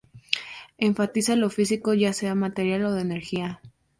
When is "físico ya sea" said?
1.51-2.33